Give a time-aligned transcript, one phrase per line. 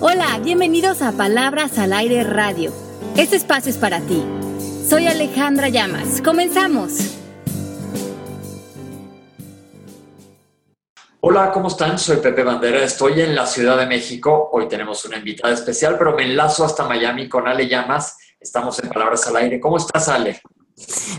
[0.00, 2.72] Hola, bienvenidos a Palabras al Aire Radio.
[3.16, 4.24] Este espacio es para ti.
[4.88, 6.22] Soy Alejandra Llamas.
[6.22, 7.16] Comenzamos.
[11.18, 11.98] Hola, ¿cómo están?
[11.98, 14.50] Soy Pepe Bandera, estoy en la Ciudad de México.
[14.52, 18.16] Hoy tenemos una invitada especial, pero me enlazo hasta Miami con Ale Llamas.
[18.38, 19.58] Estamos en Palabras al Aire.
[19.58, 20.40] ¿Cómo estás, Ale?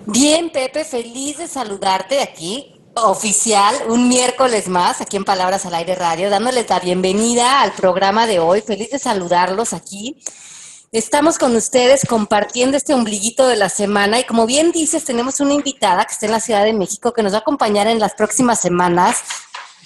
[0.05, 5.95] Bien, Pepe, feliz de saludarte aquí oficial, un miércoles más aquí en Palabras al Aire
[5.95, 8.61] Radio, dándoles la bienvenida al programa de hoy.
[8.61, 10.21] Feliz de saludarlos aquí.
[10.91, 15.53] Estamos con ustedes compartiendo este ombliguito de la semana y como bien dices, tenemos una
[15.53, 18.13] invitada que está en la Ciudad de México que nos va a acompañar en las
[18.15, 19.17] próximas semanas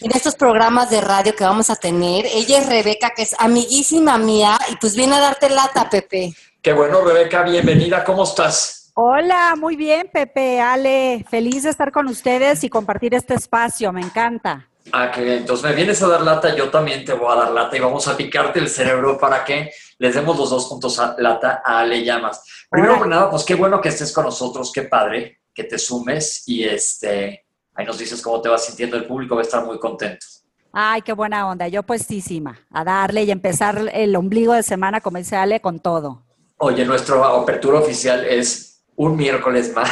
[0.01, 2.25] en estos programas de radio que vamos a tener.
[2.25, 6.33] Ella es Rebeca, que es amiguísima mía y pues viene a darte lata, Pepe.
[6.61, 8.03] Qué bueno, Rebeca, bienvenida.
[8.03, 8.82] ¿Cómo estás?
[8.95, 14.01] Hola, muy bien, Pepe, Ale, feliz de estar con ustedes y compartir este espacio, me
[14.01, 14.69] encanta.
[14.91, 15.37] Ah, qué bien.
[15.37, 18.07] Entonces me vienes a dar lata, yo también te voy a dar lata y vamos
[18.07, 22.03] a picarte el cerebro para que les demos los dos juntos a lata a Ale
[22.03, 22.43] Llamas.
[22.69, 26.47] Primero que nada, pues qué bueno que estés con nosotros, qué padre que te sumes
[26.47, 29.79] y este, ahí nos dices cómo te vas sintiendo el público, va a estar muy
[29.79, 30.23] contento.
[30.71, 35.17] Ay, qué buena onda, yo puestísima, a darle y empezar el ombligo de semana, como
[35.17, 36.21] dice Ale, con todo.
[36.57, 39.89] Oye, nuestra apertura oficial es un miércoles más.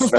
[0.00, 0.10] un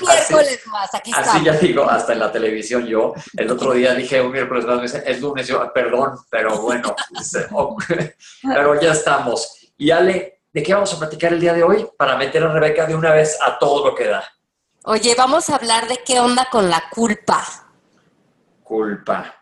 [0.00, 1.32] miércoles más, aquí está.
[1.32, 4.78] Así ya digo, hasta en la televisión yo, el otro día dije un miércoles más,
[4.78, 6.94] me es lunes, yo, perdón, pero bueno,
[8.42, 9.72] pero ya estamos.
[9.76, 11.88] Y Ale, ¿de qué vamos a platicar el día de hoy?
[11.96, 14.24] Para meter a Rebeca de una vez a todo lo que da.
[14.84, 17.44] Oye, vamos a hablar de qué onda con la culpa.
[18.62, 19.34] Culpa.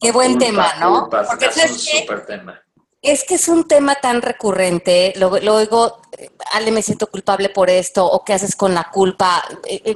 [0.00, 1.02] Qué buen tema, ¿no?
[1.02, 2.62] Culpa, Porque es un súper tema
[3.02, 6.00] es que es un tema tan recurrente, luego,
[6.52, 9.42] Ale, me siento culpable por esto, o qué haces con la culpa.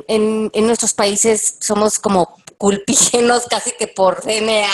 [0.08, 4.68] En, nuestros países somos como culpígenos casi que por DNA.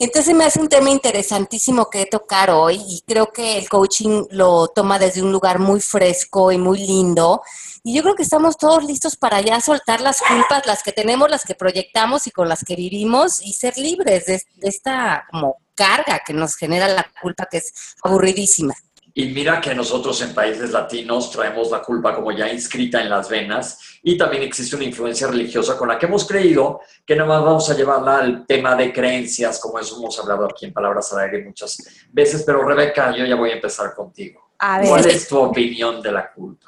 [0.00, 4.68] Entonces me hace un tema interesantísimo que tocar hoy y creo que el coaching lo
[4.68, 7.42] toma desde un lugar muy fresco y muy lindo.
[7.82, 11.28] Y yo creo que estamos todos listos para ya soltar las culpas, las que tenemos,
[11.30, 15.56] las que proyectamos y con las que vivimos y ser libres de, de esta como
[15.74, 18.74] carga que nos genera la culpa, que es aburridísima.
[19.18, 23.28] Y mira que nosotros en países latinos traemos la culpa como ya inscrita en las
[23.28, 27.44] venas y también existe una influencia religiosa con la que hemos creído que nada más
[27.44, 31.24] vamos a llevarla al tema de creencias, como eso hemos hablado aquí en Palabras al
[31.24, 32.44] Aire muchas veces.
[32.46, 34.52] Pero Rebeca, yo ya voy a empezar contigo.
[34.56, 36.66] ¿Cuál es tu opinión de la culpa?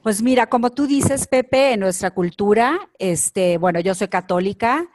[0.00, 4.86] Pues mira, como tú dices, Pepe, en nuestra cultura, este, bueno, yo soy católica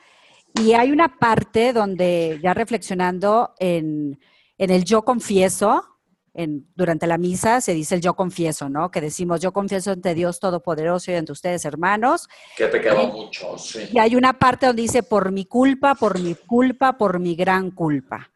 [0.57, 4.17] y hay una parte donde, ya reflexionando en,
[4.57, 5.92] el yo confieso,
[6.33, 8.89] en, durante la misa se dice el yo confieso, ¿no?
[8.89, 12.27] Que decimos yo confieso ante Dios Todopoderoso y ante ustedes, hermanos.
[12.57, 13.87] Que pecaba mucho, sí.
[13.91, 17.71] Y hay una parte donde dice por mi culpa, por mi culpa, por mi gran
[17.71, 18.31] culpa.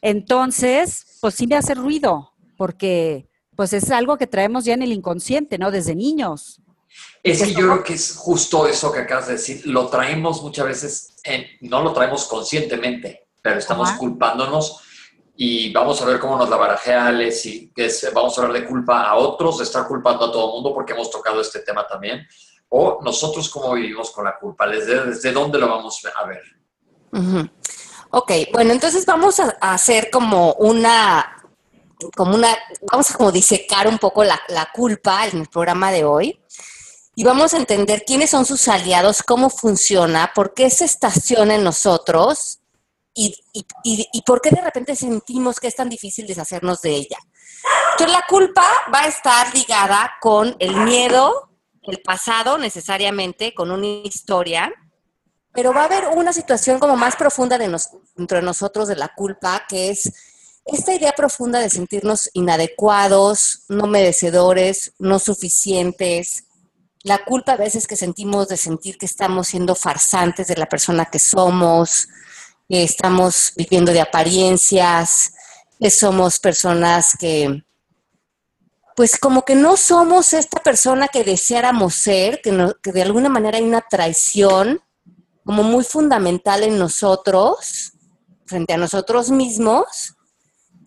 [0.00, 4.92] Entonces, pues sí me hace ruido, porque pues es algo que traemos ya en el
[4.92, 5.70] inconsciente, ¿no?
[5.70, 6.60] Desde niños.
[7.22, 9.66] Es que yo creo que es justo eso que acabas de decir.
[9.66, 11.16] Lo traemos muchas veces,
[11.60, 14.80] no lo traemos conscientemente, pero estamos culpándonos
[15.36, 17.72] y vamos a ver cómo nos la barajea Alex y
[18.12, 21.10] vamos a de culpa a otros, de estar culpando a todo el mundo porque hemos
[21.10, 22.26] tocado este tema también.
[22.68, 26.42] O nosotros cómo vivimos con la culpa, desde, desde dónde lo vamos a ver.
[28.10, 31.44] Ok, bueno, entonces vamos a, hacer como una,
[32.16, 32.56] como una,
[32.90, 36.40] vamos a como disecar un poco la, la culpa en el programa de hoy
[37.16, 41.64] y vamos a entender quiénes son sus aliados, cómo funciona, por qué se estaciona en
[41.64, 42.60] nosotros
[43.14, 47.18] y, por qué de repente sentimos que es tan difícil deshacernos de ella.
[47.92, 51.50] Entonces la culpa va a estar ligada con el miedo,
[51.82, 54.72] el pasado necesariamente, con una historia,
[55.52, 57.74] pero va a haber una situación como más profunda de
[58.16, 60.12] dentro de nosotros de la culpa, que es
[60.64, 66.44] esta idea profunda de sentirnos inadecuados, no merecedores, no suficientes,
[67.04, 71.04] la culpa a veces que sentimos de sentir que estamos siendo farsantes de la persona
[71.04, 72.08] que somos,
[72.68, 75.32] estamos viviendo de apariencias,
[75.78, 77.64] que somos personas que,
[78.96, 83.58] pues como que no somos esta persona que deseáramos ser, que, que de alguna manera
[83.58, 84.80] hay una traición
[85.44, 87.92] como muy fundamental en nosotros,
[88.46, 90.14] frente a nosotros mismos,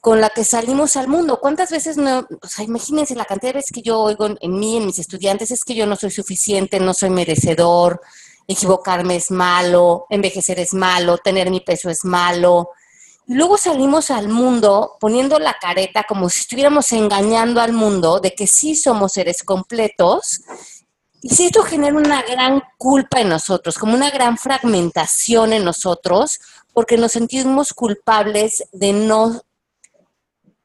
[0.02, 1.40] con la que salimos al mundo.
[1.40, 4.78] ¿Cuántas veces no, o sea, imagínense la cantidad de veces que yo oigo en, mí,
[4.78, 8.02] en mis estudiantes, es que yo no soy suficiente, no soy merecedor,
[8.48, 12.70] equivocarme es malo, envejecer es malo, tener mi peso es malo.
[13.28, 18.34] Y luego salimos al mundo poniendo la careta como si estuviéramos engañando al mundo de
[18.34, 20.42] que sí somos seres completos.
[21.22, 26.40] Y si esto genera una gran culpa en nosotros, como una gran fragmentación en nosotros,
[26.74, 29.42] porque nos sentimos culpables de no,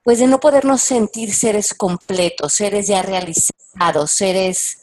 [0.05, 4.82] pues de no podernos sentir seres completos, seres ya realizados, seres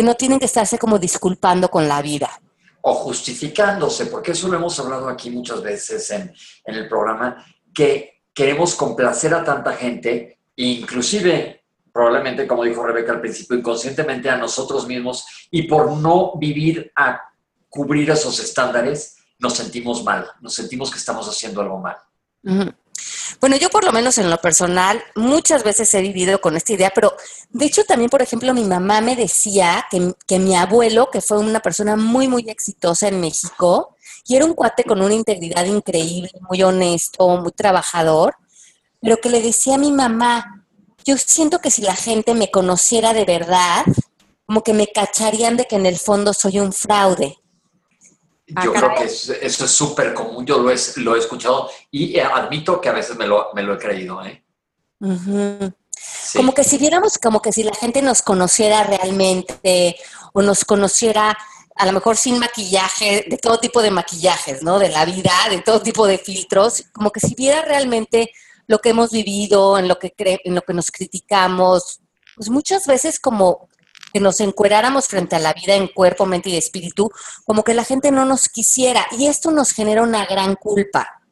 [0.00, 2.30] que no tienen que estarse como disculpando con la vida.
[2.80, 6.32] O justificándose, porque eso lo hemos hablado aquí muchas veces en,
[6.64, 7.44] en el programa,
[7.74, 14.38] que queremos complacer a tanta gente, inclusive probablemente, como dijo Rebeca al principio, inconscientemente a
[14.38, 17.20] nosotros mismos y por no vivir a
[17.68, 21.98] cubrir esos estándares, nos sentimos mal, nos sentimos que estamos haciendo algo mal.
[23.38, 26.90] Bueno, yo por lo menos en lo personal muchas veces he vivido con esta idea,
[26.94, 27.14] pero
[27.50, 31.38] de hecho también, por ejemplo, mi mamá me decía que, que mi abuelo, que fue
[31.38, 33.96] una persona muy, muy exitosa en México,
[34.26, 38.36] y era un cuate con una integridad increíble, muy honesto, muy trabajador,
[39.00, 40.66] pero que le decía a mi mamá,
[41.04, 43.84] yo siento que si la gente me conociera de verdad,
[44.46, 47.39] como que me cacharían de que en el fondo soy un fraude.
[48.54, 52.16] Ah, yo creo que eso es súper común, yo lo he, lo he escuchado y
[52.16, 54.24] eh, admito que a veces me lo, me lo he creído.
[54.24, 54.44] ¿eh?
[56.34, 59.96] Como que si viéramos, como que si la gente nos conociera realmente
[60.32, 61.36] o nos conociera
[61.76, 64.78] a lo mejor sin maquillaje, de todo tipo de maquillajes, ¿no?
[64.78, 68.32] De la vida, de todo tipo de filtros, como que si viera realmente
[68.66, 72.00] lo que hemos vivido, en lo que, en lo que nos criticamos,
[72.36, 73.69] pues muchas veces como
[74.12, 77.10] que nos encueráramos frente a la vida en cuerpo, mente y espíritu,
[77.44, 79.06] como que la gente no nos quisiera.
[79.18, 81.22] Y esto nos genera una gran culpa.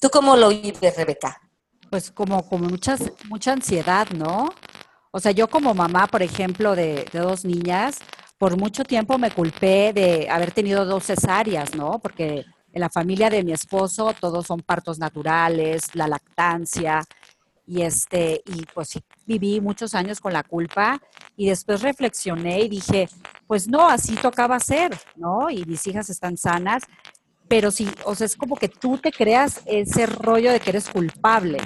[0.00, 1.40] ¿Tú cómo lo vives, Rebeca?
[1.90, 4.50] Pues como, como muchas, mucha ansiedad, ¿no?
[5.10, 7.98] O sea, yo como mamá, por ejemplo, de, de dos niñas,
[8.38, 11.98] por mucho tiempo me culpé de haber tenido dos cesáreas, ¿no?
[11.98, 17.04] Porque en la familia de mi esposo todos son partos naturales, la lactancia,
[17.70, 21.00] y este, y pues sí, viví muchos años con la culpa
[21.36, 23.08] y después reflexioné y dije,
[23.46, 25.48] pues no, así tocaba ser, ¿no?
[25.50, 26.82] Y mis hijas están sanas,
[27.46, 30.88] pero sí, o sea, es como que tú te creas ese rollo de que eres
[30.88, 31.58] culpable,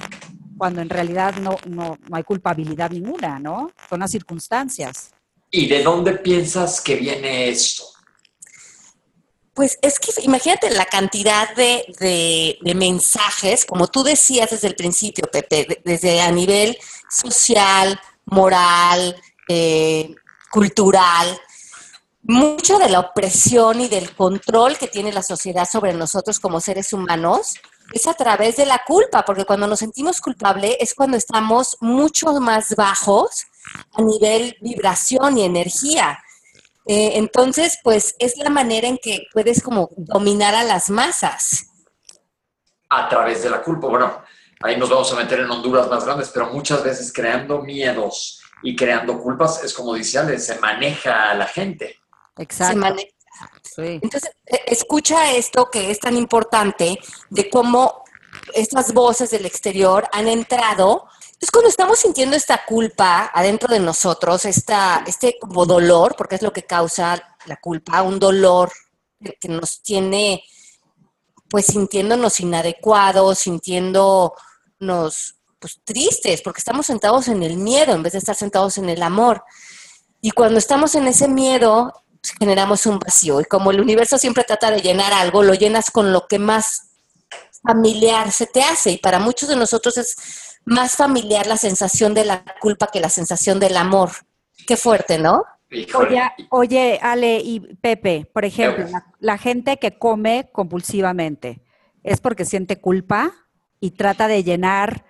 [0.59, 3.71] cuando en realidad no, no, no hay culpabilidad ninguna, ¿no?
[3.89, 5.15] Son las circunstancias.
[5.51, 7.85] ¿Y de dónde piensas que viene esto?
[9.55, 15.81] Pues es que imagínate la cantidad de, mensajes, como tú decías desde el principio, Pepe,
[15.85, 16.77] desde a nivel
[17.09, 19.17] social, moral,
[19.49, 20.15] eh,
[20.51, 21.41] cultural,
[22.23, 26.93] mucho de la opresión y del control que tiene la sociedad sobre nosotros como seres
[26.93, 27.55] humanos
[27.93, 32.33] es a través de la culpa, porque cuando nos sentimos culpables es cuando estamos mucho
[32.41, 33.47] más bajos
[33.93, 36.19] a nivel vibración y energía.
[36.87, 41.71] Eh, entonces, pues es la manera en que puedes como dominar a las masas.
[42.89, 43.89] A través de la culpa.
[43.89, 44.23] Bueno,
[44.63, 48.77] ahí nos vamos a meter en Honduras más grandes, pero muchas veces creando miedos y
[48.77, 52.01] creando culpas, es como dice Ale, se maneja a la gente.
[52.39, 52.97] Exacto.
[53.77, 56.99] Entonces, e, escucha esto que es tan importante
[57.31, 58.05] de cómo
[58.53, 61.09] estas voces del exterior han entrado
[61.45, 66.43] entonces, cuando estamos sintiendo esta culpa adentro de nosotros, esta, este como dolor, porque es
[66.43, 68.73] lo que causa la culpa, un dolor
[69.21, 70.43] que nos tiene,
[71.51, 74.35] pues sintiéndonos inadecuados, sintiéndonos
[75.59, 79.03] pues, tristes, porque estamos sentados en el miedo en vez de estar sentados en el
[79.03, 79.45] amor.
[80.23, 81.93] Y cuando estamos en ese miedo,
[82.23, 83.43] pues, generamos un vacío.
[83.43, 86.93] Y como el universo siempre trata de llenar algo, lo llenas con lo que más
[87.63, 88.93] familiar se te hace.
[88.93, 90.17] Y para muchos de nosotros es
[90.65, 94.11] más familiar la sensación de la culpa que la sensación del amor.
[94.67, 95.45] Qué fuerte, ¿no?
[95.95, 98.87] Oye, oye, Ale y Pepe, por ejemplo,
[99.19, 101.63] la, gente que come compulsivamente
[102.03, 103.33] es porque siente culpa
[103.81, 105.05] y trata de llenar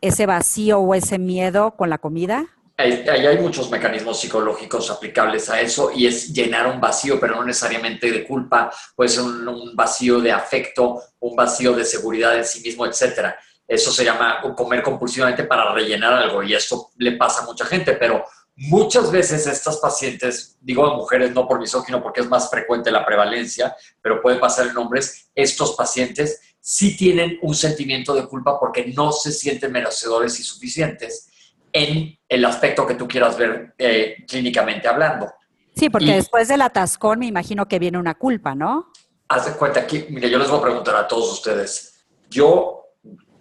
[0.00, 2.46] ese vacío o ese miedo con la comida.
[2.78, 7.44] Ahí hay, muchos mecanismos psicológicos aplicables a eso y es llenar un vacío, pero no
[7.44, 12.46] necesariamente de culpa, puede ser un, un vacío de afecto, un vacío de seguridad en
[12.46, 13.38] sí mismo, etcétera.
[13.70, 17.92] Eso se llama comer compulsivamente para rellenar algo y esto le pasa a mucha gente,
[17.92, 18.24] pero
[18.56, 23.06] muchas veces estas pacientes, digo a mujeres no por misógino porque es más frecuente la
[23.06, 28.88] prevalencia, pero puede pasar en hombres, estos pacientes sí tienen un sentimiento de culpa porque
[28.88, 31.30] no se sienten merecedores y suficientes
[31.72, 35.32] en el aspecto que tú quieras ver eh, clínicamente hablando.
[35.76, 38.90] Sí, porque después del atascón me imagino que viene una culpa, ¿no?
[39.28, 42.04] Haz de cuenta que, mire, yo les voy a preguntar a todos ustedes.
[42.28, 42.79] Yo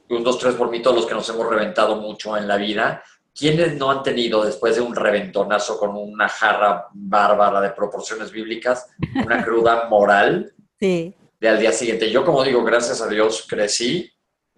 [0.10, 3.92] un, dos, tres todos los que nos hemos reventado mucho en la vida, ¿quiénes no
[3.92, 8.88] han tenido después de un reventonazo con una jarra bárbara de proporciones bíblicas,
[9.24, 11.16] una cruda moral sí.
[11.40, 12.12] de al día siguiente?
[12.12, 14.12] Yo, como digo, gracias a Dios crecí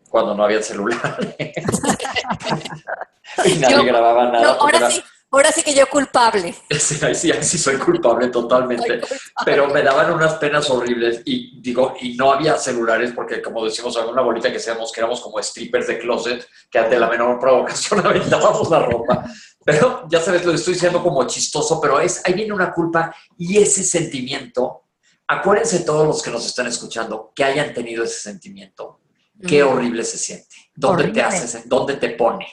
[0.10, 1.18] cuando no había celular.
[3.46, 4.54] y nadie grababa nada.
[4.54, 5.02] ahora sí,
[5.34, 6.54] Ahora sí que yo culpable.
[6.82, 9.02] Sí, ahí sí, ahí sí soy culpable totalmente.
[9.46, 13.96] Pero me daban unas penas horribles y digo, y no había celulares porque como decimos
[13.96, 18.00] alguna bolita que seamos que éramos como strippers de closet, que ante la menor provocación
[18.06, 19.26] aventábamos la ropa.
[19.64, 23.58] Pero ya sabes, lo estoy diciendo como chistoso, pero es, ahí viene una culpa y
[23.58, 24.86] ese sentimiento.
[25.28, 29.00] Acuérdense todos los que nos están escuchando que hayan tenido ese sentimiento.
[29.48, 30.56] Qué horrible se siente.
[30.76, 31.68] ¿Dónde te haces?
[31.70, 32.48] ¿Dónde te pone?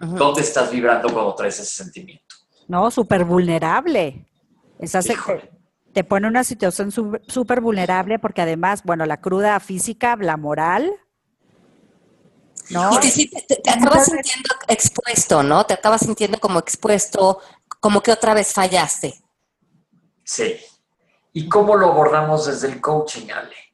[0.00, 2.36] ¿Dónde estás vibrando cuando traes ese sentimiento?
[2.68, 4.26] No, súper vulnerable.
[4.78, 5.50] te,
[5.92, 10.92] te, pone una situación súper vulnerable porque además, bueno, la cruda física, la moral.
[12.70, 12.90] ¿no?
[13.02, 15.64] Y te, te, acabas sintiendo expuesto, ¿no?
[15.64, 17.40] Te acabas sintiendo como expuesto,
[17.80, 19.14] como que otra vez fallaste.
[20.22, 20.56] Sí.
[21.32, 23.67] ¿Y cómo lo abordamos desde el coaching, Ale?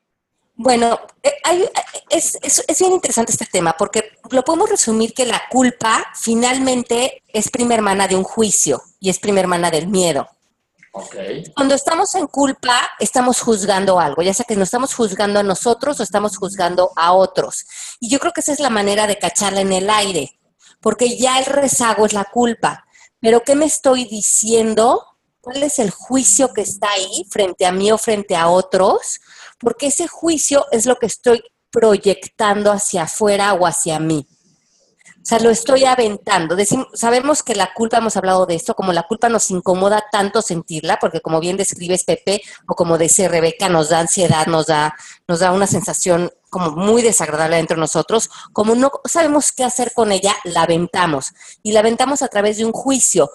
[0.56, 1.32] Bueno, eh,
[2.10, 2.38] es,
[2.78, 8.06] bien interesante este tema porque lo podemos resumir que la culpa finalmente es prima hermana
[8.06, 10.28] de un juicio y es prima hermana del miedo.
[10.92, 11.52] Okay.
[11.56, 15.98] Cuando estamos en culpa, estamos juzgando algo, ya sea que nos estamos juzgando a nosotros
[15.98, 17.66] o estamos juzgando a otros.
[17.98, 20.38] Y yo creo que esa es la manera de cacharla en el aire,
[20.80, 22.86] porque ya el rezago es la culpa.
[23.18, 25.04] Pero ¿qué me estoy diciendo?
[25.40, 29.20] ¿Cuál es el juicio que está ahí frente a mí o frente a otros?
[29.64, 34.28] Porque ese juicio es lo que estoy proyectando hacia afuera o hacia mí.
[35.24, 36.54] O sea, lo estoy aventando.
[36.92, 40.98] sabemos que la culpa, hemos hablado de esto, como la culpa nos incomoda tanto sentirla,
[41.00, 44.94] porque como bien describes Pepe, o como dice Rebeca, nos da ansiedad, nos da,
[45.26, 49.94] nos da una sensación como muy desagradable dentro de nosotros, como no sabemos qué hacer
[49.94, 51.32] con ella, la aventamos.
[51.62, 53.30] Y la aventamos a través de un juicio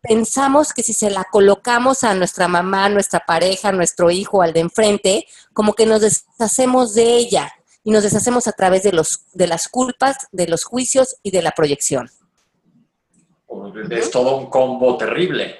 [0.00, 4.60] pensamos que si se la colocamos a nuestra mamá, nuestra pareja, nuestro hijo, al de
[4.60, 7.52] enfrente, como que nos deshacemos de ella
[7.84, 11.42] y nos deshacemos a través de, los, de las culpas, de los juicios y de
[11.42, 12.10] la proyección.
[13.90, 15.56] Es todo un combo terrible.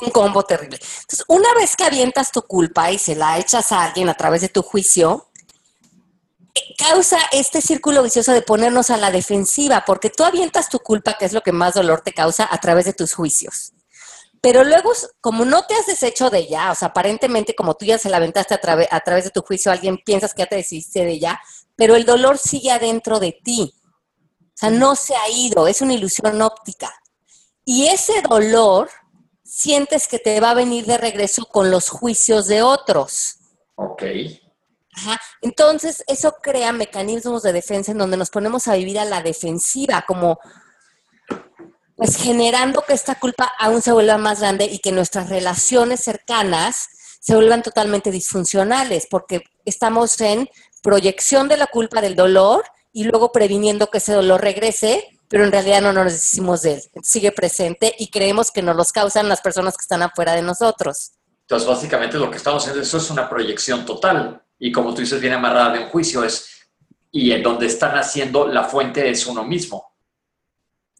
[0.00, 0.78] Un combo terrible.
[0.78, 4.40] Entonces, una vez que avientas tu culpa y se la echas a alguien a través
[4.40, 5.28] de tu juicio,
[6.78, 11.26] causa este círculo vicioso de ponernos a la defensiva, porque tú avientas tu culpa, que
[11.26, 13.73] es lo que más dolor te causa, a través de tus juicios.
[14.44, 17.96] Pero luego, como no te has deshecho de ella, o sea, aparentemente como tú ya
[17.96, 18.58] se la aventaste a,
[18.90, 21.40] a través de tu juicio, alguien piensas que ya te deshiciste de ella,
[21.76, 23.72] pero el dolor sigue adentro de ti.
[23.80, 26.92] O sea, no se ha ido, es una ilusión óptica.
[27.64, 28.90] Y ese dolor
[29.42, 33.36] sientes que te va a venir de regreso con los juicios de otros.
[33.76, 34.02] Ok.
[34.92, 35.18] Ajá.
[35.40, 40.04] Entonces, eso crea mecanismos de defensa en donde nos ponemos a vivir a la defensiva,
[40.06, 40.38] como
[41.96, 46.88] pues generando que esta culpa aún se vuelva más grande y que nuestras relaciones cercanas
[47.20, 50.48] se vuelvan totalmente disfuncionales, porque estamos en
[50.82, 55.52] proyección de la culpa del dolor y luego previniendo que ese dolor regrese, pero en
[55.52, 59.40] realidad no nos decimos de él, sigue presente y creemos que nos los causan las
[59.40, 61.12] personas que están afuera de nosotros.
[61.40, 65.20] Entonces, básicamente lo que estamos haciendo, eso es una proyección total y como tú dices,
[65.20, 66.68] viene amarrada de un juicio, es,
[67.10, 69.94] y en donde están haciendo la fuente es uno mismo.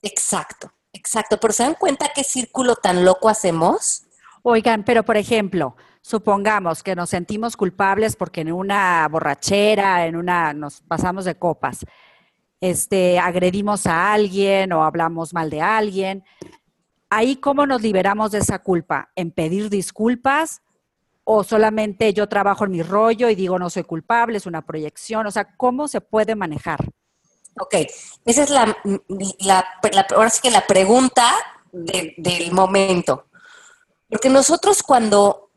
[0.02, 0.72] Exacto.
[0.94, 4.04] Exacto, pero ¿se dan cuenta qué círculo tan loco hacemos?
[4.44, 10.52] Oigan, pero por ejemplo, supongamos que nos sentimos culpables porque en una borrachera, en una,
[10.54, 11.84] nos pasamos de copas,
[12.60, 16.22] este, agredimos a alguien o hablamos mal de alguien.
[17.10, 19.10] Ahí, ¿cómo nos liberamos de esa culpa?
[19.16, 20.62] ¿En pedir disculpas?
[21.24, 25.26] ¿O solamente yo trabajo en mi rollo y digo no soy culpable, es una proyección?
[25.26, 26.88] O sea, ¿cómo se puede manejar?
[27.58, 27.74] Ok,
[28.24, 28.76] esa es la,
[29.38, 29.64] la,
[30.14, 31.32] ahora sí que la pregunta
[31.72, 33.26] del momento.
[34.08, 35.50] Porque nosotros cuando,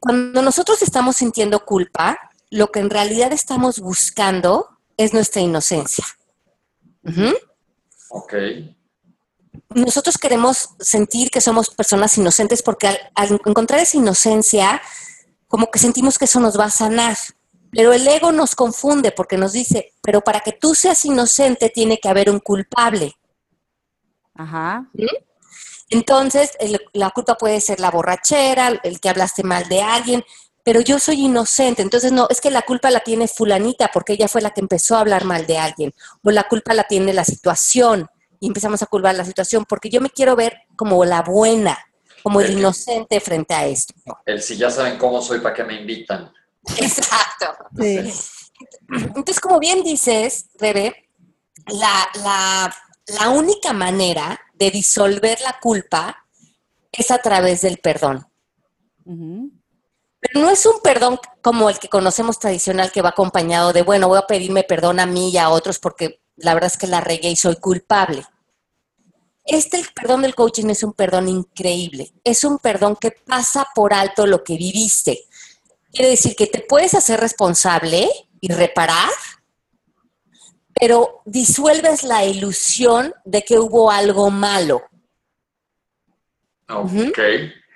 [0.00, 2.18] cuando nosotros estamos sintiendo culpa,
[2.50, 6.04] lo que en realidad estamos buscando es nuestra inocencia.
[8.10, 8.34] Ok.
[9.70, 14.82] Nosotros queremos sentir que somos personas inocentes porque al encontrar esa inocencia,
[15.48, 17.16] como que sentimos que eso nos va a sanar.
[17.72, 21.98] Pero el ego nos confunde porque nos dice, pero para que tú seas inocente tiene
[21.98, 23.14] que haber un culpable.
[24.34, 24.90] Ajá.
[25.88, 26.52] Entonces,
[26.92, 30.22] la culpa puede ser la borrachera, el que hablaste mal de alguien,
[30.62, 31.80] pero yo soy inocente.
[31.80, 34.96] Entonces, no, es que la culpa la tiene fulanita porque ella fue la que empezó
[34.96, 35.94] a hablar mal de alguien.
[36.22, 38.06] O la culpa la tiene la situación
[38.38, 41.78] y empezamos a culpar la situación porque yo me quiero ver como la buena,
[42.22, 43.94] como el, inocente frente a esto.
[44.26, 46.32] El si ya saben cómo soy, ¿para qué me invitan?
[46.78, 47.46] Exacto.
[48.88, 51.10] Entonces, como bien dices, Rebe,
[51.66, 56.26] la, única manera de disolver la culpa
[56.90, 58.26] es a través del perdón.
[59.04, 64.08] Pero no es un perdón como el que conocemos tradicional que va acompañado de, bueno,
[64.08, 67.00] voy a pedirme perdón a mí y a otros porque la verdad es que la
[67.00, 68.24] regué y soy culpable.
[69.44, 72.12] Este perdón del coaching es un perdón increíble.
[72.22, 75.26] Es un perdón que pasa por alto lo que viviste.
[75.92, 78.08] Quiere decir que te puedes hacer responsable
[78.40, 79.10] y reparar,
[80.74, 84.82] pero disuelves la ilusión de que hubo algo malo.
[86.68, 87.18] Ok.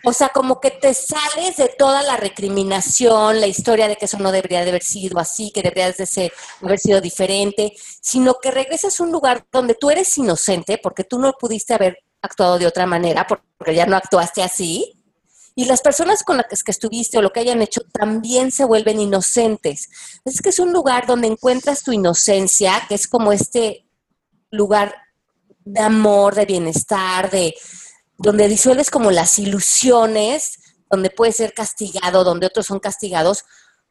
[0.09, 4.19] O sea, como que te sales de toda la recriminación, la historia de que eso
[4.19, 6.33] no debería de haber sido así, que debería de ser,
[6.63, 11.19] haber sido diferente, sino que regresas a un lugar donde tú eres inocente porque tú
[11.19, 14.96] no pudiste haber actuado de otra manera, porque ya no actuaste así,
[15.59, 19.01] y las personas con las que estuviste o lo que hayan hecho también se vuelven
[19.01, 19.89] inocentes.
[20.27, 23.87] Es que es un lugar donde encuentras tu inocencia, que es como este
[24.51, 24.95] lugar
[25.65, 27.55] de amor, de bienestar, de
[28.19, 30.59] donde disuelves como las ilusiones,
[30.91, 33.45] donde puedes ser castigado, donde otros son castigados,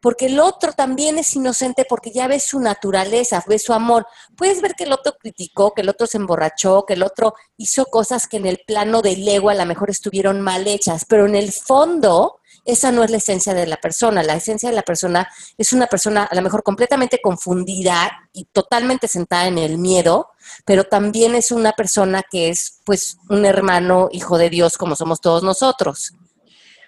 [0.05, 4.05] porque el otro también es inocente porque ya ves su naturaleza, ves su amor.
[4.37, 7.85] Puedes ver que el otro criticó, que el otro se emborrachó, que el otro hizo
[7.85, 11.33] cosas que en el plano del ego a lo mejor estuvieron mal hechas, pero en
[11.33, 14.21] el fondo esa no es la esencia de la persona.
[14.21, 19.07] La esencia de la persona es una persona a lo mejor completamente confundida y totalmente
[19.07, 20.29] sentada en el miedo,
[20.65, 25.19] pero también es una persona que es pues un hermano, hijo de Dios, como somos
[25.19, 26.13] todos nosotros.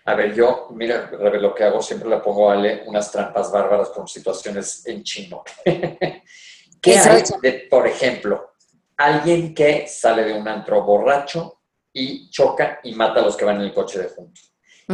[0.08, 3.90] A ver, yo, mira, lo que hago, siempre le pongo a Ale unas trampas bárbaras
[3.90, 5.44] con situaciones en chino.
[6.82, 8.54] ¿Qué hay de, por ejemplo,
[8.96, 11.60] alguien que sale de un antro borracho
[11.92, 14.54] y choca y mata a los que van en el coche de juntos?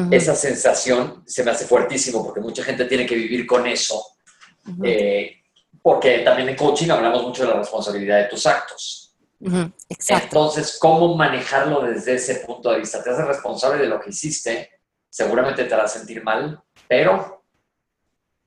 [0.09, 4.03] Esa sensación se me hace fuertísimo porque mucha gente tiene que vivir con eso.
[4.83, 5.43] Eh,
[5.79, 9.15] porque también en coaching hablamos mucho de la responsabilidad de tus actos.
[9.89, 10.23] Exacto.
[10.23, 13.03] Entonces, ¿cómo manejarlo desde ese punto de vista?
[13.03, 14.72] Te haces responsable de lo que hiciste,
[15.13, 17.43] seguramente te hará sentir mal, pero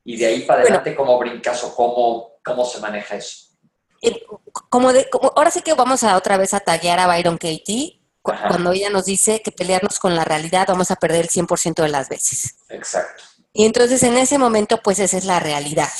[0.02, 3.56] y de ahí para adelante, ¿cómo brincas o cómo, cómo se maneja eso?
[4.02, 4.20] Eh,
[4.68, 8.72] como, de, ahora sí que vamos a otra vez a tallar a Byron Katie cuando
[8.72, 12.08] ella nos dice que pelearnos con la realidad vamos a perder el 100% de las
[12.08, 12.56] veces.
[12.68, 13.22] Exacto.
[13.52, 15.92] Y entonces en ese momento, pues esa es la realidad.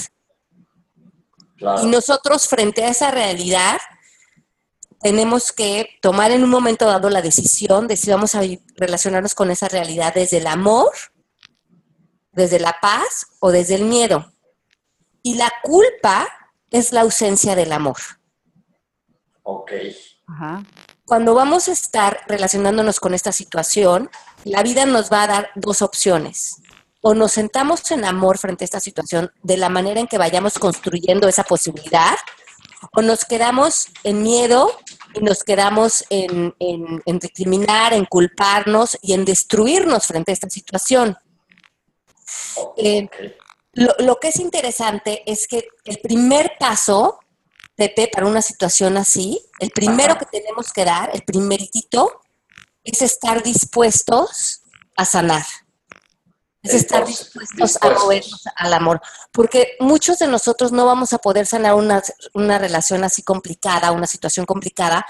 [1.80, 3.78] Y nosotros frente a esa realidad
[5.06, 8.40] tenemos que tomar en un momento dado la decisión de si vamos a
[8.74, 10.90] relacionarnos con esa realidad desde el amor,
[12.32, 14.32] desde la paz o desde el miedo.
[15.22, 16.26] Y la culpa
[16.72, 17.98] es la ausencia del amor.
[19.44, 19.70] Ok.
[21.04, 24.10] Cuando vamos a estar relacionándonos con esta situación,
[24.42, 26.56] la vida nos va a dar dos opciones.
[27.00, 30.58] O nos sentamos en amor frente a esta situación de la manera en que vayamos
[30.58, 32.16] construyendo esa posibilidad,
[32.92, 34.76] o nos quedamos en miedo
[35.16, 40.50] y nos quedamos en, en, en recriminar, en culparnos y en destruirnos frente a esta
[40.50, 41.16] situación.
[42.76, 43.08] Eh,
[43.72, 47.18] lo, lo, que es interesante es que el primer paso,
[47.74, 52.20] Pepe, para una situación así, el primero que tenemos que dar, el primeritito,
[52.84, 54.62] es estar dispuestos
[54.96, 55.44] a sanar
[56.66, 59.00] es estar dispuestos, a movernos al amor,
[59.32, 62.02] porque muchos de nosotros no vamos a poder sanar una,
[62.34, 65.06] una relación así complicada, una situación complicada,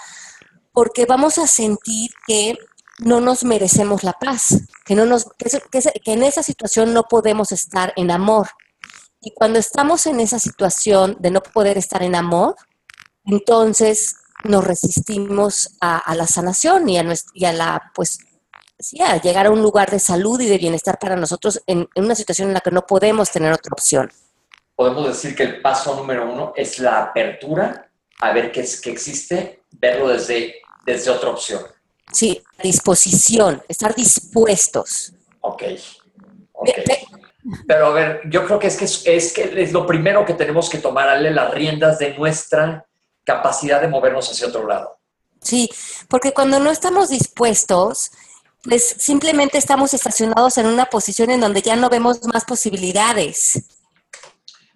[0.73, 2.57] porque vamos a sentir que
[2.99, 7.53] no nos merecemos la paz, que, no nos, que, que en esa situación no podemos
[7.53, 8.49] estar en amor.
[9.21, 12.57] Y cuando estamos en esa situación de no poder estar en amor,
[13.25, 18.19] entonces nos resistimos a, a la sanación y a, nuestra, y a la pues
[18.79, 22.15] sí, a llegar a un lugar de salud y de bienestar para nosotros en, una
[22.15, 24.11] situación en la que no podemos tener otra opción.
[24.75, 28.91] Podemos decir que el paso número uno es la apertura a ver qué, es, qué
[28.91, 31.63] existe, verlo desde, desde otra opción.
[32.13, 35.13] Sí, disposición, estar dispuestos.
[35.41, 35.63] Ok.
[36.53, 36.85] okay.
[37.67, 40.69] Pero a ver, yo creo que es que es, que es lo primero que tenemos
[40.69, 42.87] que tomar, darle las riendas de nuestra
[43.25, 44.99] capacidad de movernos hacia otro lado.
[45.43, 45.71] Sí,
[46.09, 48.11] porque cuando no estamos dispuestos,
[48.67, 53.63] pues simplemente estamos estacionados en una posición en donde ya no vemos más posibilidades.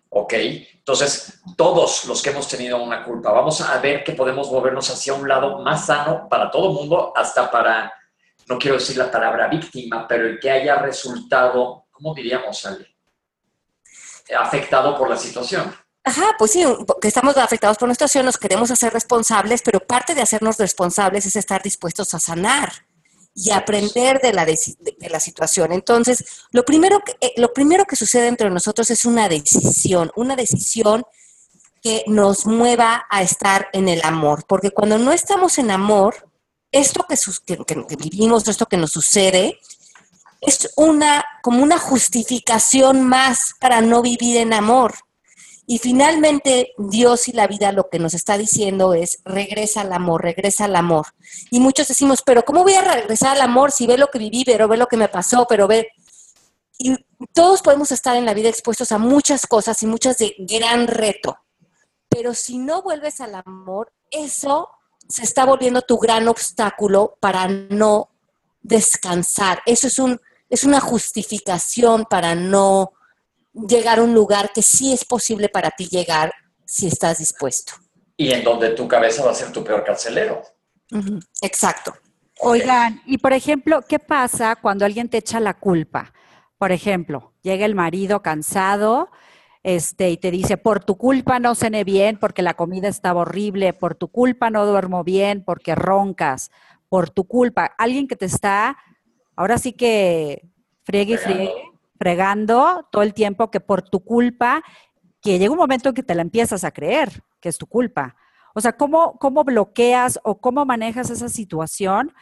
[0.08, 4.90] Ok, entonces todos los que hemos tenido una culpa, vamos a ver que podemos movernos
[4.90, 7.92] hacia un lado más sano para todo el mundo, hasta para,
[8.46, 12.86] no quiero decir la palabra víctima, pero el que haya resultado, ¿cómo diríamos, Ale?
[14.38, 15.74] Afectado por la situación.
[16.04, 16.64] Ajá, pues sí,
[17.00, 21.26] que estamos afectados por nuestra situación, nos queremos hacer responsables, pero parte de hacernos responsables
[21.26, 22.72] es estar dispuestos a sanar
[23.34, 24.56] y aprender de la, de,
[25.08, 25.72] la situación.
[25.72, 30.36] Entonces, lo primero, que, eh, lo primero que sucede entre nosotros es una decisión, una
[30.36, 31.04] decisión
[31.82, 36.28] que nos mueva a estar en el amor, porque cuando no estamos en amor,
[36.72, 37.16] esto que,
[37.46, 39.58] que, que vivimos, esto que nos sucede,
[40.40, 44.94] es una como una justificación más para no vivir en amor.
[45.70, 50.20] Y finalmente, Dios y la vida lo que nos está diciendo es, regresa al amor,
[50.20, 51.06] regresa al amor.
[51.48, 54.44] Y muchos decimos, pero ¿cómo voy a regresar al amor si ve lo que viví,
[54.44, 55.92] pero ve lo que me pasó, pero ve...
[56.76, 56.96] Y
[57.32, 61.38] todos podemos estar en la vida expuestos a muchas cosas y muchas de gran reto.
[62.08, 64.70] Pero si no vuelves al amor, eso
[65.08, 68.10] se está volviendo tu gran obstáculo para no
[68.60, 69.62] descansar.
[69.66, 72.94] Eso es, un, es una justificación para no
[73.52, 76.32] llegar a un lugar que sí es posible para ti llegar
[76.64, 77.72] si estás dispuesto.
[78.16, 80.42] Y en donde tu cabeza va a ser tu peor carcelero.
[81.42, 81.94] Exacto.
[82.40, 86.12] Oigan, y por ejemplo, ¿qué pasa cuando alguien te echa la culpa?
[86.58, 89.10] Por ejemplo, llega el marido cansado
[89.62, 93.72] este, y te dice, por tu culpa no cené bien porque la comida estaba horrible,
[93.74, 96.50] por tu culpa no duermo bien porque roncas,
[96.88, 97.66] por tu culpa.
[97.78, 98.78] Alguien que te está,
[99.36, 100.48] ahora sí que
[100.84, 101.52] friegue y friegue,
[102.00, 104.62] fregando todo el tiempo que por tu culpa,
[105.20, 108.16] que llega un momento en que te la empiezas a creer que es tu culpa.
[108.54, 112.14] O sea, ¿cómo, cómo bloqueas o cómo manejas esa situación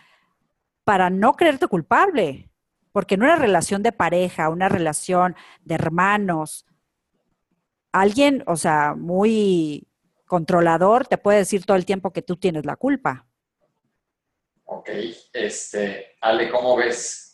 [0.83, 2.51] para no creerte culpable?
[2.91, 6.67] Porque en una relación de pareja, una relación de hermanos,
[7.93, 9.87] alguien, o sea, muy
[10.27, 13.29] controlador, te puede decir todo el tiempo que tú tienes la culpa.
[14.65, 14.91] Ok,
[15.33, 17.28] este, Ale, ¿cómo ves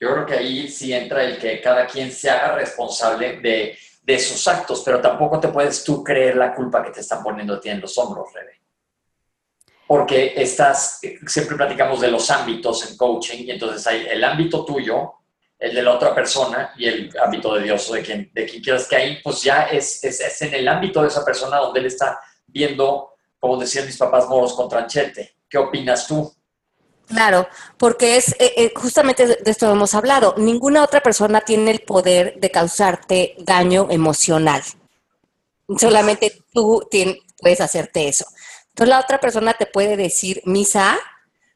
[0.00, 4.18] yo creo que ahí sí entra el que cada quien se haga responsable de, de
[4.18, 7.60] sus actos, pero tampoco te puedes tú creer la culpa que te están poniendo a
[7.60, 8.60] ti en los hombros, Rebe.
[9.86, 15.14] Porque estás, siempre platicamos de los ámbitos en coaching, y entonces hay el ámbito tuyo,
[15.58, 18.62] el de la otra persona y el ámbito de Dios o de quien, de quien
[18.62, 21.80] quieras que ahí, pues ya es, es, es, en el ámbito de esa persona donde
[21.80, 25.36] él está viendo, como decían mis papás moros con tranchete.
[25.46, 26.32] ¿Qué opinas tú?
[27.10, 30.36] Claro, porque es eh, eh, justamente de esto hemos hablado.
[30.38, 34.62] Ninguna otra persona tiene el poder de causarte daño emocional.
[35.76, 36.88] Solamente tú
[37.40, 38.26] puedes hacerte eso.
[38.68, 40.98] Entonces la otra persona te puede decir misa,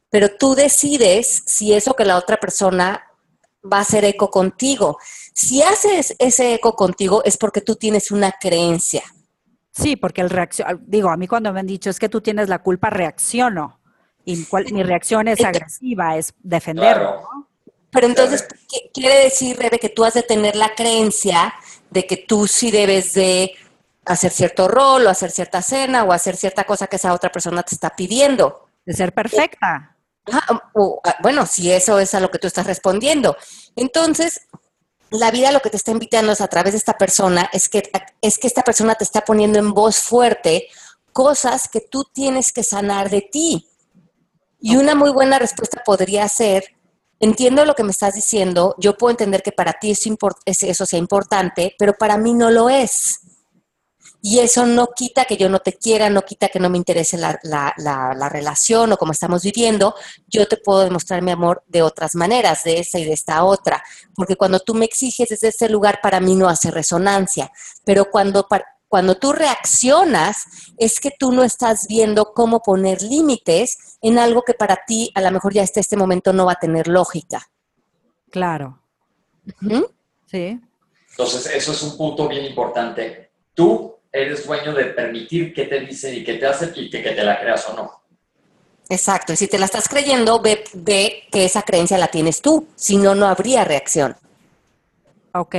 [0.09, 3.05] pero tú decides si eso que la otra persona
[3.63, 4.97] va a hacer eco contigo.
[5.33, 9.03] Si haces ese eco contigo es porque tú tienes una creencia.
[9.71, 12.49] Sí, porque el reacción, digo, a mí cuando me han dicho es que tú tienes
[12.49, 13.79] la culpa, reacciono
[14.25, 17.27] y mi reacción es agresiva, es defenderlo.
[17.91, 21.53] Pero entonces, ¿qué quiere decir, Rebe, que tú has de tener la creencia
[21.89, 23.53] de que tú sí debes de
[24.05, 27.63] hacer cierto rol o hacer cierta cena o hacer cierta cosa que esa otra persona
[27.63, 28.67] te está pidiendo?
[28.85, 29.95] De ser perfecta.
[30.31, 30.71] Ah,
[31.21, 33.37] bueno, si eso es a lo que tú estás respondiendo.
[33.75, 34.41] Entonces,
[35.11, 37.83] la vida lo que te está invitando es a través de esta persona, es que,
[38.21, 40.67] es que esta persona te está poniendo en voz fuerte
[41.13, 43.67] cosas que tú tienes que sanar de ti.
[44.59, 46.65] Y una muy buena respuesta podría ser,
[47.19, 50.15] entiendo lo que me estás diciendo, yo puedo entender que para ti eso,
[50.45, 53.19] eso sea importante, pero para mí no lo es.
[54.27, 57.15] Y eso no quita que yo no te quiera, no quita que no me interese
[57.15, 59.93] la, la, relación o como estamos viviendo.
[60.27, 63.83] Yo te puedo demostrar mi amor de otras maneras, de esta y de esta otra.
[64.15, 67.51] Porque cuando tú me exiges desde ese lugar, para mí no hace resonancia.
[67.83, 68.47] Pero cuando,
[68.95, 70.45] cuando tú reaccionas,
[70.77, 75.19] es que tú no estás viendo cómo poner límites en algo que para ti a
[75.19, 77.45] lo mejor ya hasta este momento no va a tener lógica.
[78.31, 78.81] Claro.
[80.31, 80.61] Sí.
[81.09, 83.31] Entonces, eso es un punto bien importante.
[83.53, 87.21] Tú eres dueño de permitir que te dicen y que te hacen y que, te
[87.21, 88.01] la creas o no.
[88.87, 92.65] Exacto, y si te la estás creyendo, ve, ve que esa creencia la tienes tú,
[92.77, 94.15] si no, no habría reacción.
[95.33, 95.55] Ok.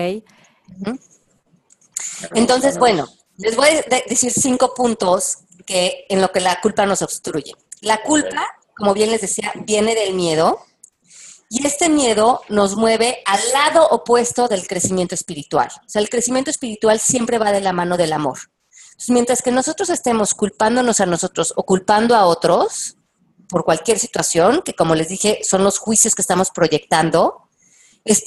[2.34, 3.06] Entonces, bueno,
[3.38, 7.54] les voy a decir cinco puntos que en lo que la culpa nos obstruye.
[7.80, 8.46] La culpa,
[8.76, 10.60] como bien les decía, viene del miedo
[11.48, 15.68] y este miedo nos mueve al lado opuesto del crecimiento espiritual.
[15.86, 18.38] O sea, el crecimiento espiritual siempre va de la mano del amor.
[19.08, 22.96] mientras que nosotros estemos culpándonos a nosotros o culpando a otros
[23.48, 27.45] por cualquier situación, que como les dije, son los juicios que estamos proyectando,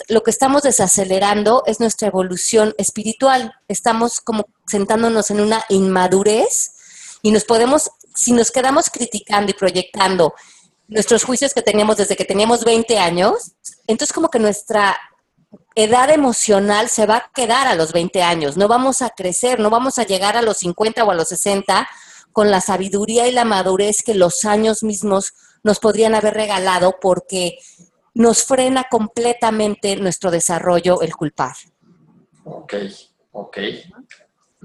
[0.09, 3.53] lo que estamos desacelerando es nuestra evolución espiritual.
[3.67, 6.73] Estamos como sentándonos en una inmadurez
[7.21, 10.33] y nos podemos, si nos quedamos criticando y proyectando
[10.87, 13.53] nuestros juicios que teníamos desde que teníamos 20 años,
[13.87, 14.97] entonces como que nuestra
[15.75, 19.69] edad emocional se va a quedar a los 20 años, no vamos a crecer, no
[19.69, 21.87] vamos a llegar a los 50 o a los 60
[22.33, 27.59] con la sabiduría y la madurez que los años mismos nos podrían haber regalado porque
[28.13, 31.55] nos frena completamente nuestro desarrollo el culpar.
[32.43, 32.73] Ok,
[33.31, 33.57] ok.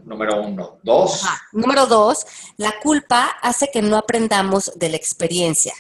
[0.05, 0.79] Número uno.
[0.83, 1.23] Dos.
[1.53, 2.27] Número dos,
[2.57, 5.73] la culpa hace que no aprendamos de la experiencia.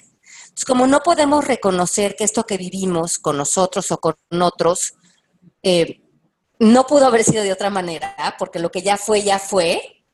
[0.55, 4.94] Entonces, como no podemos reconocer que esto que vivimos con nosotros o con otros,
[5.62, 6.00] eh,
[6.59, 10.05] no pudo haber sido de otra manera, porque lo que ya fue, ya fue.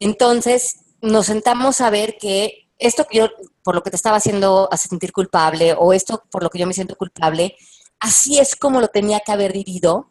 [0.00, 3.28] Entonces nos sentamos a ver que esto que yo,
[3.62, 6.66] por lo que te estaba haciendo a sentir culpable, o esto por lo que yo
[6.66, 7.56] me siento culpable,
[8.00, 10.10] así es como lo tenía que haber vivido,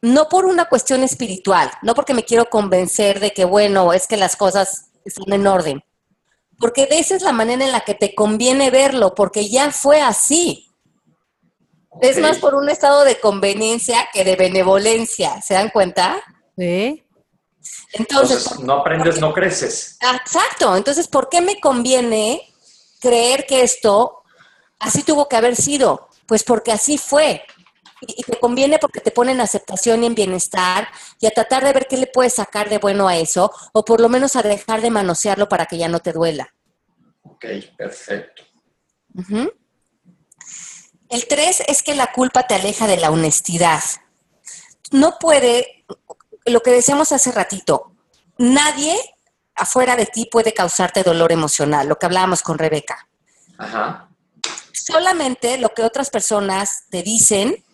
[0.00, 4.16] no por una cuestión espiritual, no porque me quiero convencer de que, bueno, es que
[4.16, 5.82] las cosas están en orden,
[6.58, 10.66] porque esa es la manera en la que te conviene verlo, porque ya fue así.
[12.00, 16.22] Es más por un estado de conveniencia que de benevolencia, ¿se dan cuenta?
[16.56, 17.04] Sí.
[17.92, 19.98] Entonces, no aprendes, no creces.
[20.00, 20.76] Exacto.
[20.76, 22.42] Entonces, ¿por qué me conviene
[23.00, 24.22] creer que esto
[24.78, 26.08] así tuvo que haber sido?
[26.26, 27.42] Pues porque así fue.
[28.00, 30.88] Y, te conviene porque te pone en aceptación y en bienestar
[31.20, 34.00] y a tratar de ver qué le puedes sacar de bueno a eso, o por
[34.00, 36.54] lo menos a dejar de manosearlo para que ya no te duela.
[37.22, 37.44] Ok,
[37.76, 38.42] perfecto.
[41.08, 43.82] El tres es que la culpa te aleja de la honestidad.
[44.92, 45.84] No puede,
[46.50, 47.92] lo que decíamos hace ratito,
[48.38, 48.96] nadie
[49.54, 53.08] afuera de ti puede causarte dolor emocional, lo que hablábamos con Rebeca.
[53.58, 54.08] Ajá.
[54.72, 57.64] Solamente lo que otras personas te dicen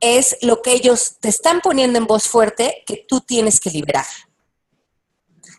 [0.00, 4.06] es lo que ellos te están poniendo en voz fuerte que tú tienes que liberar.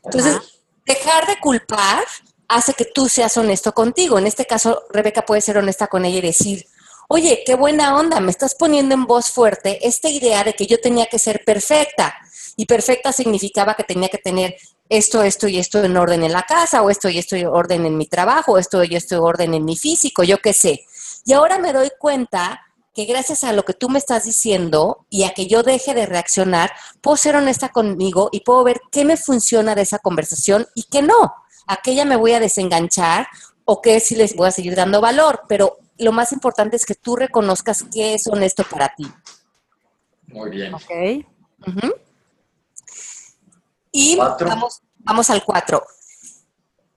[0.03, 0.39] Entonces,
[0.85, 2.03] dejar de culpar
[2.47, 4.17] hace que tú seas honesto contigo.
[4.17, 6.65] En este caso, Rebeca puede ser honesta con ella y decir,
[7.07, 10.79] oye, qué buena onda, me estás poniendo en voz fuerte esta idea de que yo
[10.79, 12.15] tenía que ser perfecta.
[12.59, 14.53] Y perfecta significaba que tenía que tener
[14.89, 17.85] esto, esto y esto en orden en la casa, o esto y esto en orden
[17.85, 20.81] en mi trabajo, o esto y esto en orden en mi físico, yo qué sé.
[21.23, 22.59] Y ahora me doy cuenta
[22.93, 26.05] que gracias a lo que tú me estás diciendo y a que yo deje de
[26.05, 26.69] reaccionar,
[26.99, 31.01] puedo ser honesta conmigo y puedo ver qué me funciona de esa conversación y qué
[31.01, 31.33] no.
[31.65, 33.27] Aquella me voy a desenganchar
[33.63, 36.95] o qué sí les voy a seguir dando valor, pero lo más importante es que
[36.95, 39.07] tú reconozcas qué es honesto para ti.
[40.27, 40.73] Muy bien.
[40.73, 41.25] Ok.
[43.91, 45.83] Y vamos, vamos al 4.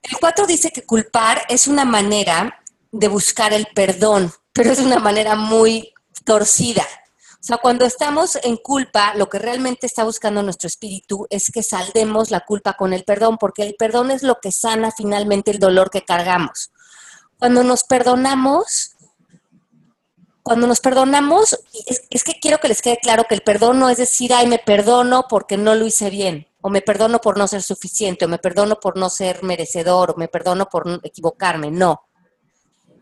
[0.03, 4.99] El 4 dice que culpar es una manera de buscar el perdón, pero es una
[4.99, 5.93] manera muy
[6.25, 6.87] torcida.
[7.43, 11.65] O sea, cuando estamos en culpa, lo que realmente está buscando nuestro espíritu es que
[11.65, 15.59] saldemos la culpa con el perdón, porque el perdón es lo que sana finalmente el
[15.59, 16.71] dolor que cargamos.
[17.41, 18.93] Cuando nos perdonamos,
[20.45, 23.89] cuando nos perdonamos, es, es, que quiero que les quede claro que el perdón no
[23.89, 27.47] es decir, ay, me perdono porque no lo hice bien, o me perdono por no
[27.47, 32.03] ser suficiente, o me perdono por no ser merecedor, o me perdono por equivocarme, no.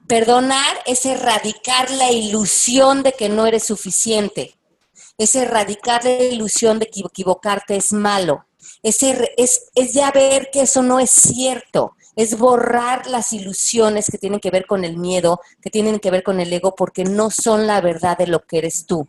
[0.08, 4.56] Perdonar es erradicar la ilusión de que no eres suficiente.
[5.16, 8.46] Es erradicar la ilusión de que equivocarte es malo.
[8.82, 11.94] Es, es, ya ver que eso no es cierto.
[12.16, 16.22] Es borrar las ilusiones que tienen que ver con el miedo, que tienen que ver
[16.22, 19.06] con el ego, porque no son la verdad de lo que eres tú.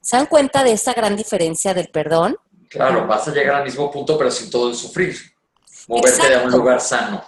[0.00, 2.36] ¿Se dan cuenta de esa gran diferencia del perdón?
[2.68, 5.16] Claro, vas a llegar al mismo punto, pero sin todo el sufrir.
[5.86, 7.24] Moverte a un lugar sano.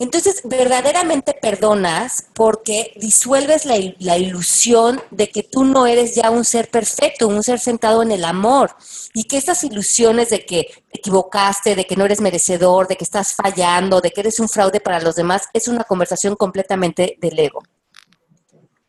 [0.00, 6.68] Entonces, verdaderamente perdonas porque disuelves la, ilusión de que tú no eres ya un ser
[6.70, 8.76] perfecto, un ser sentado en el amor.
[9.12, 13.02] Y que esas ilusiones de que te equivocaste, de que no eres merecedor, de que
[13.02, 17.36] estás fallando, de que eres un fraude para los demás, es una conversación completamente del
[17.36, 17.60] ego.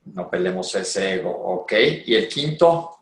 [0.05, 1.73] No peleemos ese ego, ¿ok?
[2.05, 2.98] ¿Y el quinto?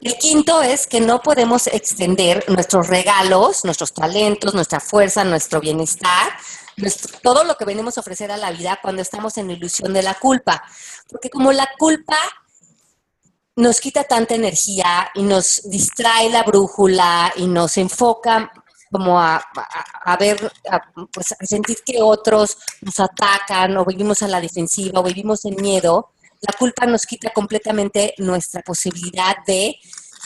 [0.00, 6.32] El quinto es que no podemos extender nuestros regalos, nuestros talentos, nuestra fuerza, nuestro bienestar
[7.22, 10.02] todo lo que venimos a ofrecer a la vida cuando estamos en la ilusión de
[10.02, 10.62] la culpa.
[11.10, 12.18] Porque como la culpa
[13.56, 18.52] nos quita tanta energía y nos distrae la brújula y nos enfoca
[18.90, 19.42] como a,
[20.18, 20.50] ver,
[21.12, 25.56] pues a sentir que otros nos atacan o vivimos a la defensiva o vivimos en
[25.56, 29.76] miedo, la culpa nos quita completamente nuestra posibilidad de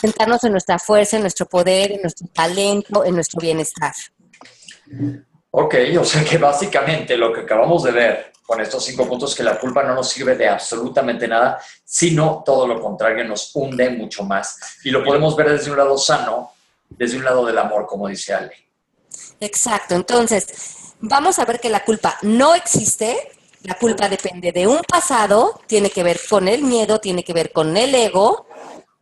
[0.00, 3.94] sentarnos en nuestra fuerza, en nuestro poder, en nuestro talento, en nuestro bienestar.
[5.50, 9.36] Ok, o sea que básicamente lo que acabamos de ver con estos cinco puntos es
[9.36, 13.90] que la culpa no nos sirve de absolutamente nada, sino todo lo contrario, nos hunde
[13.90, 14.58] mucho más.
[14.84, 16.52] Y lo podemos ver desde un lado sano,
[16.88, 18.52] desde un lado del amor, como dice Ale.
[19.40, 20.46] Exacto, entonces
[21.00, 23.16] vamos a ver que la culpa no existe,
[23.62, 27.52] la culpa depende de un pasado, tiene que ver con el miedo, tiene que ver
[27.52, 28.46] con el ego,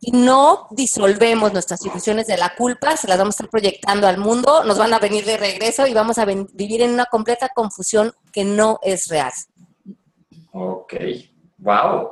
[0.03, 4.17] y no disolvemos nuestras ilusiones de la culpa, se las vamos a estar proyectando al
[4.17, 8.11] mundo, nos van a venir de regreso y vamos a vivir en una completa confusión
[8.33, 9.31] que no es real.
[10.53, 10.95] Ok,
[11.59, 12.09] wow.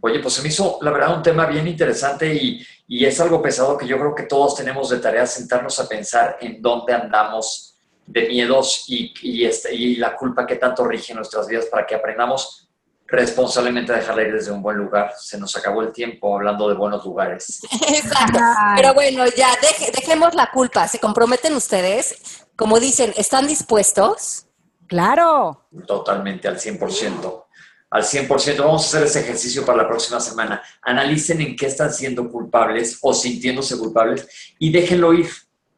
[0.00, 3.42] Oye, pues se me hizo, la verdad, un tema bien interesante y, y es algo
[3.42, 7.67] pesado que yo creo que todos tenemos de tarea sentarnos a pensar en dónde andamos
[8.08, 11.94] de miedos y, y, este, y la culpa que tanto rige nuestras vidas para que
[11.94, 12.68] aprendamos
[13.06, 15.12] responsablemente dejarla ir desde un buen lugar.
[15.18, 17.60] Se nos acabó el tiempo hablando de buenos lugares.
[17.88, 18.38] Exacto.
[18.76, 19.48] Pero bueno, ya
[19.94, 20.86] dejemos la culpa.
[20.86, 22.46] ¿Se comprometen ustedes?
[22.54, 24.46] Como dicen, ¿están dispuestos?
[24.86, 25.68] Claro.
[25.86, 27.44] Totalmente, al 100%.
[27.90, 28.58] Al 100%.
[28.58, 30.62] Vamos a hacer ese ejercicio para la próxima semana.
[30.82, 35.30] Analicen en qué están siendo culpables o sintiéndose culpables y déjenlo ir,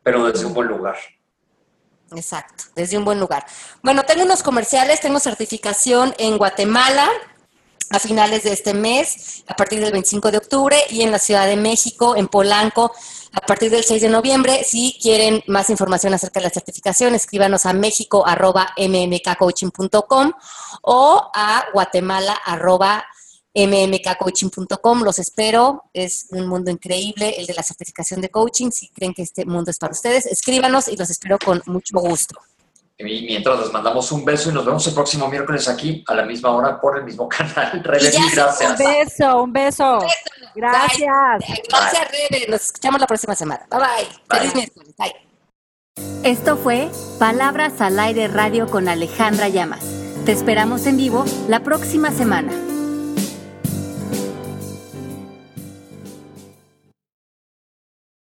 [0.02, 0.96] pero desde un buen lugar.
[2.14, 3.46] Exacto, desde un buen lugar.
[3.82, 7.08] Bueno, tengo unos comerciales, tengo certificación en Guatemala
[7.90, 11.44] a finales de este mes, a partir del 25 de octubre, y en la Ciudad
[11.46, 12.92] de México, en Polanco,
[13.32, 14.62] a partir del 6 de noviembre.
[14.64, 20.32] Si quieren más información acerca de la certificación, escríbanos a mexico.mmkcoaching.com
[20.82, 23.00] o a guatemala.com
[23.54, 25.02] mmkcoaching.com.
[25.02, 25.84] Los espero.
[25.92, 28.70] Es un mundo increíble el de la certificación de coaching.
[28.70, 32.38] Si creen que este mundo es para ustedes, escríbanos y los espero con mucho gusto.
[32.98, 36.22] Y mientras les mandamos un beso y nos vemos el próximo miércoles aquí a la
[36.24, 37.82] misma hora por el mismo canal.
[37.82, 38.70] Rebe, gracias.
[38.70, 39.98] Un beso, un beso.
[40.54, 41.08] Gracias.
[41.68, 42.46] Gracias, Rebe.
[42.48, 43.66] Nos escuchamos la próxima semana.
[43.70, 44.38] Bye bye.
[44.38, 44.94] Feliz miércoles.
[44.98, 45.30] Bye.
[46.22, 49.84] Esto fue Palabras al Aire Radio con Alejandra Llamas.
[50.26, 52.52] Te esperamos en vivo la próxima semana.